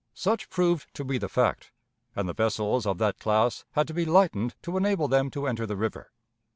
[0.15, 1.71] Such proved to be the fact,
[2.15, 5.67] and the vessels of that class had to be lightened to enable them to enter
[5.67, 6.09] the river.